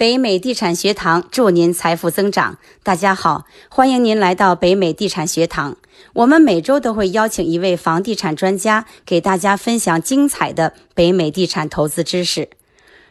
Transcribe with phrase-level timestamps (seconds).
[0.00, 2.56] 北美地产学堂祝您财富增长。
[2.82, 5.76] 大家好，欢迎您来到北美地产学堂。
[6.14, 12.48] 我们每周都会邀请一位房地产专家，给大家分享精彩的北美地产投资知识。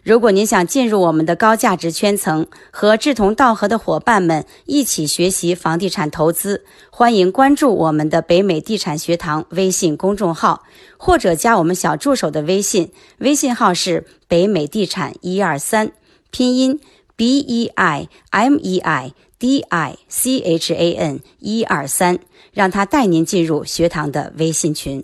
[0.01, 10.63] 如果您想进入我们的高价值圈层，和志同道合的伙伴们一起学习房地产投资，欢迎关注我们的北美地产学堂微信公众号，
[10.97, 15.91] 或者加我们小助手的微信，微信号是北美地产一二三。
[16.31, 16.79] 拼音
[17.15, 22.19] b e i m e i d i c h a n 一二三，
[22.53, 25.03] 让他带您进入学堂的微信群。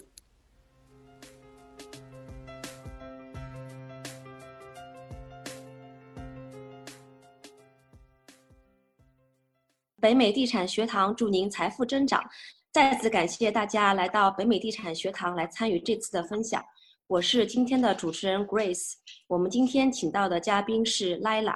[10.00, 12.24] 北美地产学堂祝您财富增长。
[12.72, 16.64] 再次感谢大家来到北美地产学堂来参与这次的分享。
[17.08, 18.94] 我是今天的主持人 Grace。
[19.28, 21.56] 我们今天请到的嘉宾是 Lila，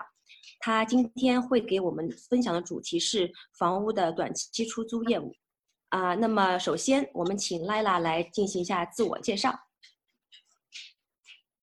[0.59, 5.33] 她今天会给我们分享的主题是房屋的短期出租业务。
[5.89, 9.51] 啊，那么首先我们请 Lila 来进行一下自我介绍。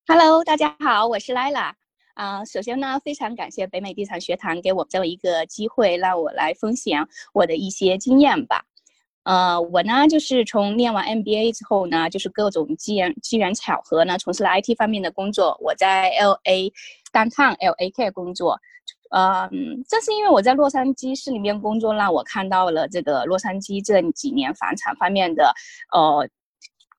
[0.08, 1.72] Hello，大家好，我是 Lila。
[2.14, 8.64] 啊，首先呢，非常感谢北美地产学堂给我这么一个机会，让我来分享我的一些经验吧。
[9.26, 15.58] 呃，我呢就是从念完 MBA 之后呢，就是各种机缘机缘巧合呢，从事了 IT 方面的工作。
[15.60, 16.70] 我在 LA
[17.10, 18.56] 单趟 LAK 工作，
[19.10, 25.52] 嗯，正是因为我在洛杉矶市里面工作，让我看到了这个洛杉矶这几年房产方面的
[25.92, 26.28] 呃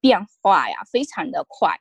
[0.01, 1.73] 变化呀，非常的快。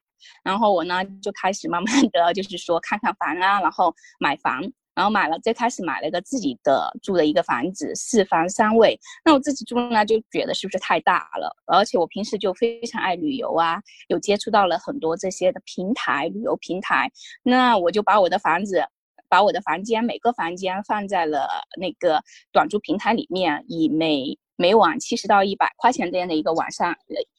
[0.44, 4.62] 然后我呢就开始慢慢的就是说看看房啊，然后买房。
[4.97, 8.98] 然后买了，最开始买了一个自己的住的一个房子，四房三卫。
[9.22, 11.55] 那我自己住呢，就觉得是不是太大了？
[11.66, 17.11] 而且我平时就非常爱旅游啊，有接触到了很多这些的平台，旅游平台。
[17.42, 18.83] 那我就把我的房子，
[19.28, 21.47] 把我的房间每个房间放在了
[21.78, 22.19] 那个
[22.50, 26.97] 短租平台里面，以每每晚七十到一百块钱这样的一个晚上，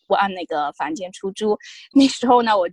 [0.08, 1.58] 我按那个房间出租。
[1.94, 2.70] 那时候呢，我。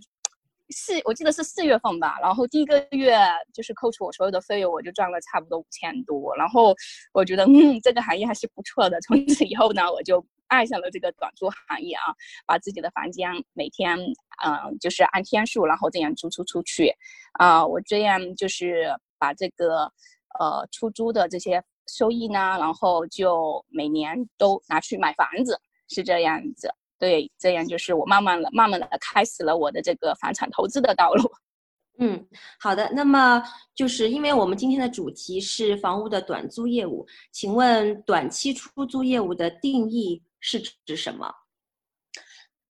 [0.69, 3.17] 四，我记得是四月份吧，然后第一个月
[3.53, 6.35] 就是扣除我所有的费用，我就赚了差不多五千多。
[6.35, 6.75] 然后
[7.13, 8.99] 我觉得，嗯，这个行业还是不错的。
[9.01, 12.13] 从此以后呢，我就爱上了这个短租行业啊，
[12.45, 13.97] 把自己的房间每天，
[14.43, 16.91] 嗯，就是按天数，然后这样租出出去。
[17.33, 18.87] 啊，我这样就是
[19.17, 19.91] 把这个，
[20.39, 26.73] 呃，出租的这些收益呢，然后就每年都拿去买房子，是这样子。
[26.97, 31.29] 对，这样就是我慢慢的、慢慢的开始了我的这个房产投资的道路。
[31.99, 32.27] 嗯，
[32.59, 32.91] 好的。
[32.93, 33.41] 那么
[33.73, 41.33] 就是因为我们今天的主题是房屋的短租业务，请问短期出租业务的定义是指什么？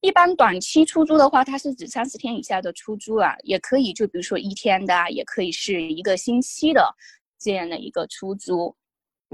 [0.02, 6.88] 一般短期出租的话，它是指三十天以下的出租啊，也可以就比如说一天的，也可以是一个星期的
[7.40, 8.76] 这样的一个出租。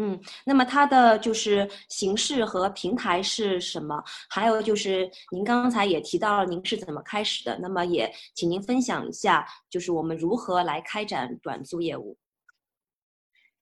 [0.03, 4.03] 嗯，那么它的就是形式和平台是什么？
[4.31, 12.17] 还有就是您刚才也提到了您是怎么开始的，那么也请您分享一下，就是我们如何来开展短租业务。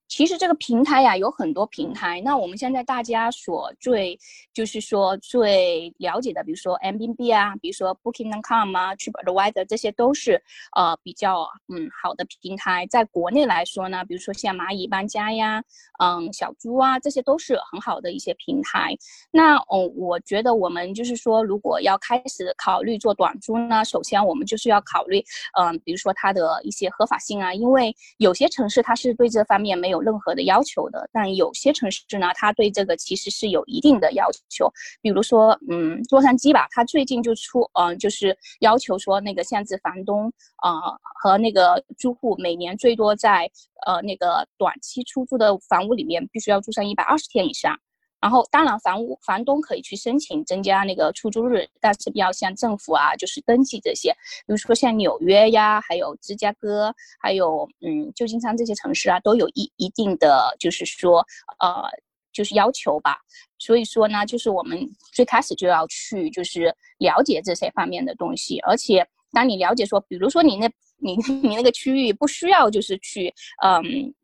[0.10, 4.20] 其实这个平台呀有很多平台，那我们现在大家所最
[4.54, 10.42] 就是说最了解的，比如说 M B B 啊，比如说 Booking.com 啊，TripAdvisor 这些都是
[10.76, 12.88] 呃比较嗯好的平台。
[12.88, 15.64] 在国内来说呢，比如说像蚂蚁搬家呀，
[16.04, 18.98] 嗯小猪啊，这些都是很好的一些平台。
[19.30, 25.24] 那哦，我觉得我们就是说，如果要开始考虑做短租呢，首先我们就是要考虑
[25.56, 29.99] 嗯，比如说它的一些合法性啊，因为有些城市它是对这方面没有。
[30.00, 34.72] 任何的要求的，但有些城市呢，它对这个其实是有一定的要求。
[35.02, 43.50] 比如说，嗯，洛杉矶吧，它最近就出，嗯，就是要求说，那个限制房东，啊，和那个租户每年最多在，
[43.86, 47.78] 呃，那个短期出租的房屋里面必须要住上一百二十天以上。
[48.22, 54.12] 然后，当然，房屋房东可以去申请增加那个出租日，但是要向政府啊，就是登记这些。
[54.46, 61.26] 比如说像纽约呀，还有芝加哥，还有嗯旧金山这些城市啊，都有一一定的就是说
[61.60, 61.84] 呃
[62.34, 63.18] 就是要求吧。
[63.58, 70.70] 所以说呢，就是我们最开始就要去就是了解这些方面的东西，而且当你了解说，比如说你那。
[71.02, 73.84] 你 你那个区域不需要就是去，嗯，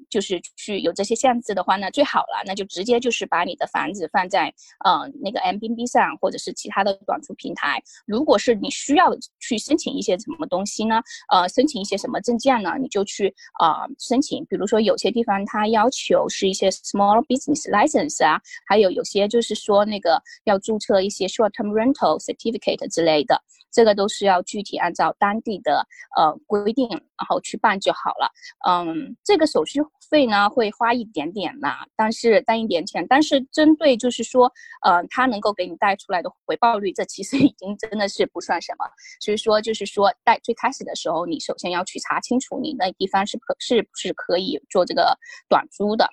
[0.09, 4.53] 就是去有这些限制的话，那最好了，那就直接就是把你的房子放在，
[4.85, 7.81] 嗯，那个 M B B 上或者是其他的短租平台。
[8.05, 11.01] 如果是你需要去申请一些什么东西呢？
[11.31, 12.73] 呃，申请一些什么证件呢？
[12.79, 14.45] 你就去啊申请。
[14.45, 23.41] 比如说有些地方它要求是一些 small business license 啊，还有有些就是说那个要注册一些 short term rental certificate 之类的。
[23.75, 25.85] 这个都是要具体按照当地的
[26.15, 28.31] 呃规定，然后去办就好了。
[28.65, 34.49] 嗯，这个手续费呢会花一点点啦，但是单一点钱，但是针对就是说，
[34.85, 38.85] 呃，它能够给你带出来的回报率，这其实已经真的是不算什么。
[39.19, 45.17] 所以说，就是说带最开始的时候，你首先要去查清楚你那地方是可是不是可以做这个
[45.49, 46.07] 短租的。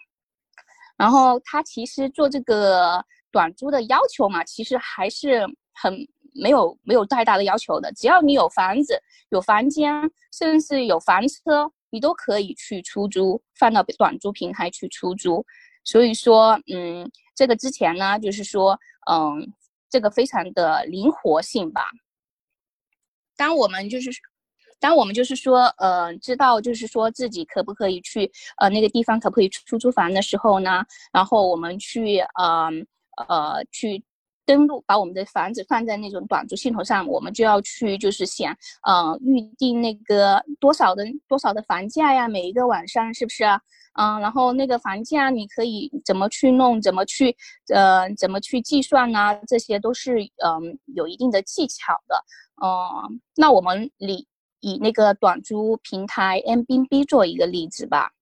[0.96, 5.40] 然后他其实做这个短租的要求嘛，其实还是
[5.74, 5.96] 很
[6.32, 7.92] 没有没有太大的要求的。
[7.92, 9.00] 只要你有房子、
[9.30, 9.92] 有房间，
[10.32, 15.44] 甚至有房车，你都可以去出租，放到短租平台去出租。
[15.84, 18.78] 所以说，嗯，这个之前呢，就是说，
[19.10, 19.52] 嗯，
[19.90, 21.84] 这个非常的灵活性吧。
[23.36, 24.10] 当我们就是。
[24.80, 32.68] 当我们就是说，呃，知道就是说自己可不可以去，呃，那个地方可不可以出租房的时候呢，然后我们去，呃，
[33.28, 34.02] 呃，去
[34.44, 38.56] 登录，把我们的房子放在那种短租系统上，我们就要去就是想，
[38.86, 43.60] 呃，预定那个多少的多少的房价呀，每一个晚上是不是啊？
[43.94, 47.36] 嗯，然后那个房价你可以怎么去弄，怎么去，
[47.72, 49.38] 呃，怎么去计算呢？
[49.46, 52.24] 这些都是嗯有一定的技巧的。
[52.62, 54.26] 嗯，那我们里。
[54.64, 58.12] 以那个短租平台 M B B 做一个例子吧，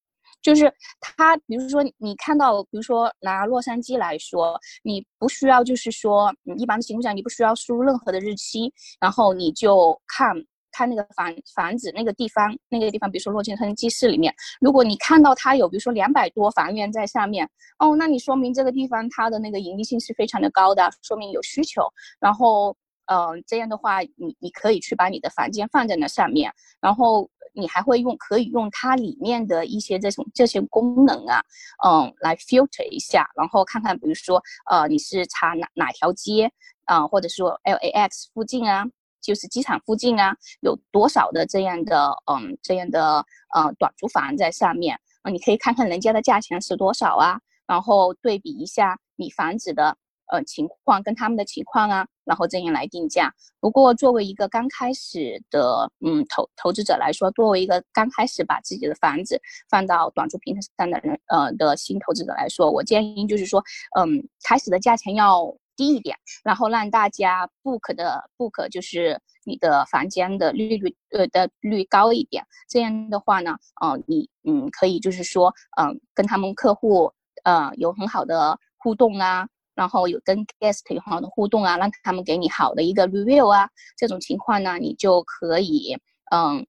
[0.43, 10.35] 就是它，比如说你看到，比如说拿洛杉矶来说，你不需要就是说，一般的情况下你不需要输入任何的日期，然后你就看
[10.73, 17.49] 看那个房房子那个地方，那个地方，比如说洛杉矶市里面，如果你看到它有比如说两百多房源在上面，
[17.79, 21.83] 哦，那你说明这个地方它的那个盈利性是非常的高的，说明有需求，
[22.19, 22.77] 然后。
[23.13, 26.49] 嗯，这样的话，你你可以去把你的房间放在那上面，
[26.81, 31.43] 然后你还会用可以用它里面的一些这种这些功能啊，
[31.85, 36.51] 嗯，来 filter 一下，然后看看，比如说，呃，你是查哪哪条街
[36.85, 38.85] 啊，或者说 LAX 附近啊，
[39.21, 43.25] 就是机场附近啊，有多少的这样的嗯这样的
[43.55, 49.97] 呃短租房在上面啊，你可以看看人家的价钱是多少啊，然后对比一下你房子的。
[50.31, 53.33] 呃，情况跟他们的情况啊，然后这样来定价。
[53.61, 63.63] 不过作为一个刚开始的嗯投投资者来说，作为一个刚开始把自己的房子放到短租平台上的人呃的新投资者来说，我建议就是说，
[63.99, 72.45] 嗯，开始的价钱要低一点，然后让大家 book 的 book 就是你的房间的利率呃的率高一点。
[72.69, 77.13] 这样的话呢，嗯，你嗯可以就是说嗯跟他们客户
[77.43, 79.49] 呃有很好的互动啊。
[79.81, 83.67] 然后有跟 guest 有很好的互动啊，让他们给你好的一个 review 啊，
[83.97, 85.97] 这种情况呢，你就可以
[86.31, 86.67] 嗯，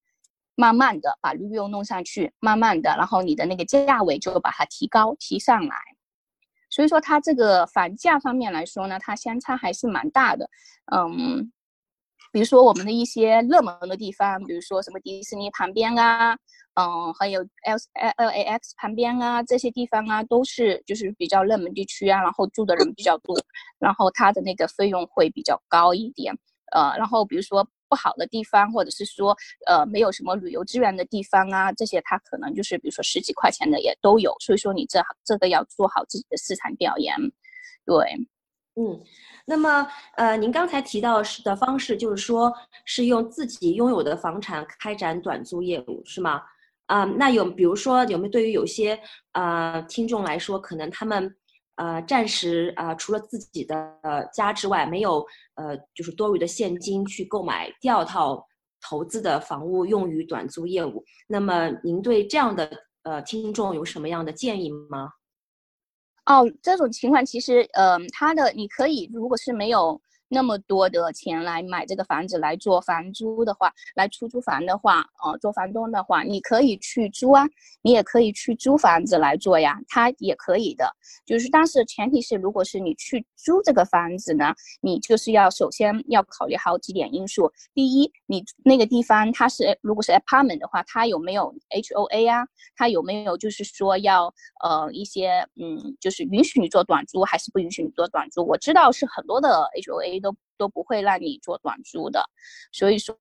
[0.56, 5.76] 慢慢的把 review 弄上去，慢慢的，然后你的那个价位就把它提高提上来。
[6.70, 10.50] 所以说它这个房价方面来说呢，它相差还是蛮大的，
[10.96, 11.52] 嗯。
[12.32, 16.34] 比如说我们的一些热门的地方，比如说什么迪士尼旁边啊，
[16.76, 17.78] 嗯，还有 L
[18.16, 23.36] L A X 旁边啊，这些地方啊，都是就是比较热门地区啊，然后住的人比较多，
[23.80, 26.34] 然后它的那个费用会比较高一点，
[26.74, 29.36] 呃，然后比如说不好的地方，或者是说
[29.68, 37.14] 呃没有什么旅游资源的地方啊，这些它可能就是比如说十几块钱的也都有，所以说你这这个要做好自己的市场调研，
[37.86, 38.28] 对。
[38.76, 39.04] 嗯，
[39.46, 39.86] 那么
[40.16, 42.52] 呃，您刚才提到是的方式，就是说
[42.86, 46.42] 是用自己拥有的房产开展短租业务，是吗？
[46.86, 48.98] 啊，那有比如说有没有对于有些
[49.34, 51.34] 呃听众来说，可能他们
[51.76, 55.26] 呃暂时啊除了自己的呃家之外，没有
[55.56, 58.46] 呃就是多余的现金去购买第二套
[58.82, 62.70] 投资的房屋用于短租业务，那么您对这样的
[63.04, 65.10] 呃听众有什么样的建议吗？
[66.28, 70.00] 哦，这种情况其实，嗯，他的你可以，如果是没有。
[70.34, 77.46] 那么多的钱来买这个房子来做房租的话，来出租房的话，呃，做房东的话，你可以去租啊，
[77.82, 80.90] 你也可以去租房子来做呀，它也可以的。
[81.26, 87.52] 就是，但是前提是，如果是你去租这个房子呢，你就是要首先要考虑好几点因素。
[87.74, 92.48] 第一，你那个地方它是如果是 apartment 的话，它有没有 HOA 啊？
[92.78, 94.34] 它有没有就是说要
[94.64, 98.46] 呃一些嗯，就是允许你做短租还是不允许你做短租？
[98.48, 100.21] 我知道是很多的 HOA。
[100.22, 102.24] 都都不会让你做短租的，
[102.72, 103.16] 所以说，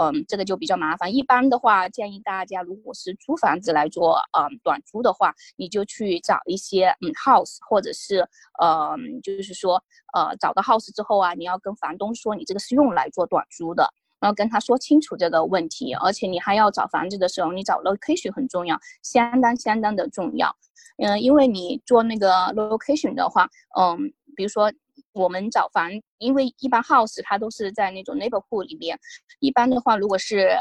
[0.00, 1.14] 嗯，这个就比较麻烦。
[1.14, 8.26] 一般的话，建议大家如果是租房子来做，嗯，短租的话，你就去找一些嗯 house，或者是，
[8.62, 9.82] 嗯，就是说，
[10.14, 13.86] 呃，找到 house 之后啊，你要跟房东说你这个是用来做短租的，
[14.18, 20.56] 然后跟他说清楚这个问题，而且你还要找房子的时候，你找 location 很重要，相当相当的重要。
[21.02, 24.72] 嗯，因为你做那个 location 的话，嗯，比如说。
[25.18, 28.98] 我们找房，因为一般 house 它都是在那种 neighborhood 里面，
[29.40, 30.56] 一般的话，如果是。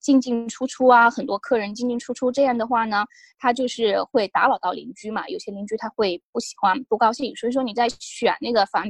[0.00, 3.04] 进进出出啊，很多客人进进出出，这样的话呢，
[3.38, 5.28] 他就是会打扰到邻居嘛。
[5.28, 8.84] 有些邻居他会不喜欢、不高兴，所以说你在选那个房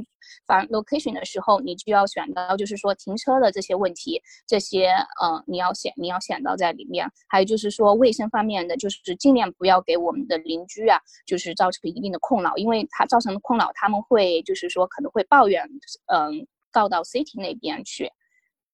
[0.46, 4.88] 房 location 的时候，你就要选到就是说停车的这些问题，这些
[5.20, 7.10] 呃你要选你要选到在里面。
[7.28, 15.68] 还有就是说卫生方面的，就是尽量不要给我们的邻居啊，就是造成一定的困扰，因为他造成的困扰，他们会就是说可能会抱怨，
[16.06, 18.10] 嗯，告到 city 那边去，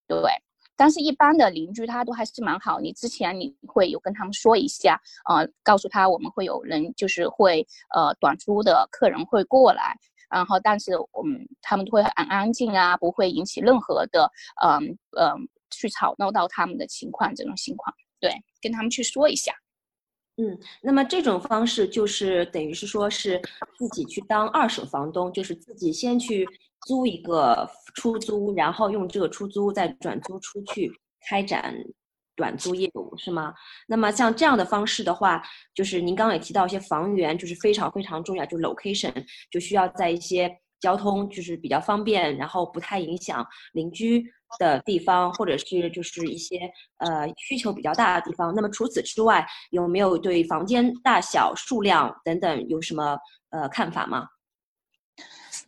[0.06, 0.21] 对。
[0.76, 2.81] 但是，一般的邻居他都还是蛮好。
[2.81, 9.97] 你之前你会有跟他们说一下，呃，告诉他我们会有人就是会呃短租的客人会过来，
[10.28, 14.31] 然后但是我们他们都会很安静啊，不会引起任何的
[14.64, 19.52] 嗯嗯去吵闹到他们的情况这种情况，对，跟他们去说一下。
[20.37, 23.40] 嗯，那么这种方式就是等于是说是
[23.78, 26.45] 自己去当二手房东，就是自己先去。
[26.87, 30.91] 租一个出租，然后用这个出租再转租出去
[31.29, 31.75] 开展
[32.37, 33.55] 短租业务，是吗？
[33.87, 35.43] 那么像这样的方式的话，
[35.75, 39.12] 就是您刚刚也提到一些房源，就是非常非常重要，就是 location
[39.50, 40.50] 就需要在一些
[40.81, 44.25] 交通就是比较方便，然后不太影响邻居
[44.59, 46.59] 的地方，或者是就是一些
[46.99, 48.53] 呃需求比较大的地方。
[48.55, 53.17] 那么除此之外，有没有对房间大小、数量等等有什么
[53.50, 54.26] 呃看法吗？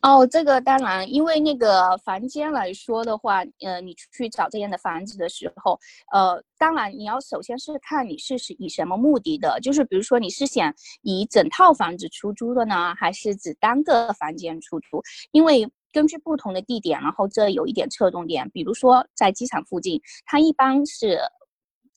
[0.02, 5.78] 哦，这个当然，因为那个房间来说的话，呃，你去找这样的房子的时候，
[6.12, 10.72] 呃，当然你要首先是看你是是以什么目的的，就是比如说你是想
[11.02, 15.02] 以整套房子出租的呢，还是只单个房间出租？
[15.32, 21.18] 因为根据不同的地点，然后这有一点侧重点，比如说在机场附近，它一般是。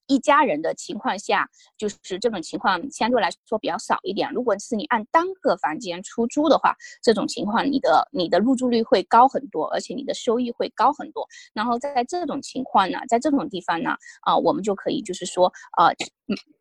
[0.09, 1.47] 一家人的情况下，
[1.77, 4.29] 就是这种情况相对来说比较少一点。
[4.33, 11.25] 如果是你按单个房间出租的话，这种情况你的你的入住率会高很多，而且你的收益会高很多。
[11.53, 15.45] 然后在这种情况呢，在这种地方呢，啊，我们就可以就是说，
[15.77, 15.93] 呃，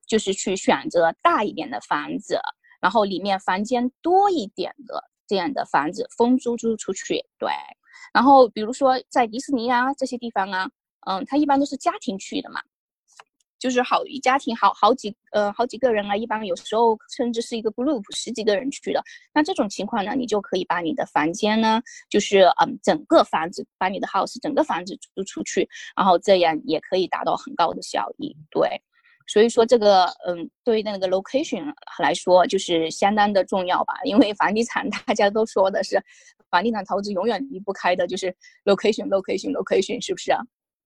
[0.06, 2.38] 就是去选择大一点的房子，
[2.82, 7.24] 然后里面房间多一点的这样的房子分租租出去。
[7.38, 7.50] 对，
[8.12, 10.70] 然后比如说在迪士尼啊这些地方啊，
[11.06, 12.60] 嗯，它一般都是家庭去的嘛。
[13.58, 19.02] 就是好一家庭好好几呃好几个人啊，一般有时候甚至是一个 group 十几个人去的。
[19.34, 28.36] 那这种情况呢，你就可以把你的房间呢，就是嗯整个房子把你的 house 整个房子租出去，然后这样也可以达到很高的效益。
[28.50, 28.80] 对，
[29.26, 36.00] 所以说这个嗯对于那个 location 来说就是相当的重要吧，因为房地产大家都说的是
[36.50, 38.34] 房地产投资永远离不开的就是
[38.64, 40.40] location location location，是不是啊？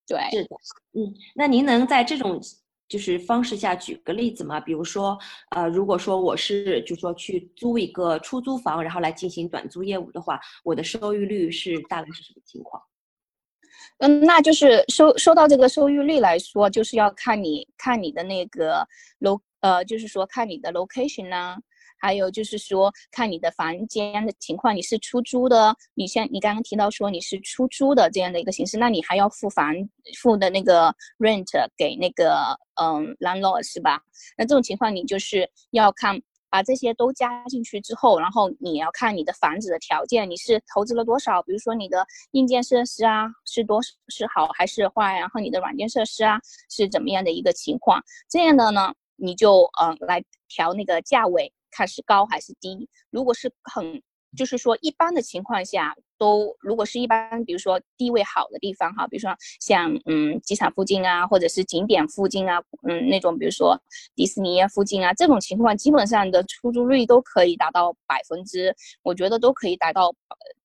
[0.05, 0.49] 对，是的，
[0.99, 2.37] 嗯，那您能在这种
[2.93, 4.59] 就是方式下举个例子嘛？
[4.59, 5.17] 比如说，
[5.49, 12.79] 呃，如果说我是就说去租一个出租房，然后来进行短租业务的话，我的收益率是大概是什么情况？
[13.97, 21.57] 嗯，那就是收收到这个收益率来说，就是要看你看你的那个楼，呃，就是说看你的 location 呢。
[22.03, 29.73] 还有就是说，看你的房间的情况，你是出租的，你像你刚刚提到说你是出租的这样的一个形式，那你还要付房
[30.21, 34.01] 付的那个 rent 给那个嗯 landlord 是吧？
[34.37, 41.41] 那这种情况你就是要看把这些都加进去之后，然后你要看你的房子的条件，你是投资了多少？
[41.43, 45.17] 比如说你的硬件设施啊是多是好还是坏？
[45.17, 46.37] 然后你的软件设施啊
[46.69, 48.03] 是怎么样的一个情况？
[48.29, 51.51] 这样的呢，你就嗯来调那个价位。
[51.73, 54.01] 看是高还是低，如果是很，
[54.37, 63.79] 就是说一般的情况下，都如果是一般，比如说地位好的地方哈，比如说像嗯机场附近啊，或者是景点附近啊，嗯那种比如说
[64.15, 70.13] 迪士尼啊附近啊，这种情况基本上的出租率都可以达到百分之，我觉得都可以达到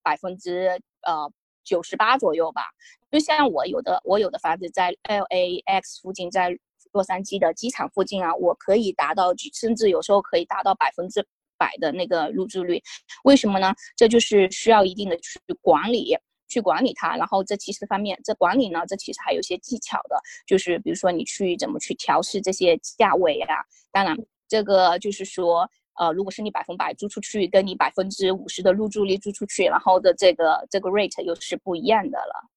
[0.03, 0.69] 百分之
[1.07, 1.31] 呃
[1.65, 2.62] 九十八左右吧。
[3.11, 6.59] 就像我有的我有的房子在 LAX 附近，在。
[6.92, 11.25] 洛杉矶的机场附近啊，我可以达到，甚至有时候可以达到百分之
[11.57, 12.80] 百的那个入住率。
[13.25, 13.75] 为什么呢？
[13.97, 16.16] 这就是需要一定的去管理，
[16.49, 17.16] 去管理它。
[17.16, 20.16] 然后这其实方面，这管理呢，这其实还有一些技巧的，
[20.47, 23.57] 就是比如说你去怎么去调试这些价位啊。
[23.90, 24.16] 当然，
[24.49, 25.68] 这个就是说，
[25.99, 32.49] 呃，如果是你百分百租出去，跟你百分之五十的入住率租出去，然后的这个这个 rate 又是不一样的了。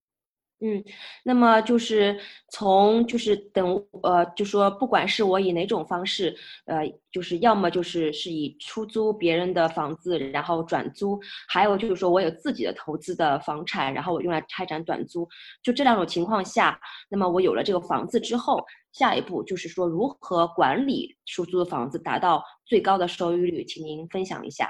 [0.64, 0.84] 嗯，
[1.24, 2.20] 那么就是
[2.52, 15.28] 从就是等呃，就说不管是我以哪种方式，呃，就是要么就是是以出租别人的房子，然后转租，还有就是说我有自己的投资的房产，然后我用来开展短租，
[15.64, 24.70] 就这两种情况下，那么我有了这个房子之后，下一步就是说如何管理出租的房子，达到最高的收益率，请您分享一下。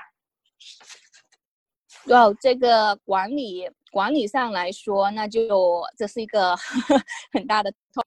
[2.06, 6.56] 哦，这个管理管理上来说，那就这是一个
[7.34, 7.80] 很大的痛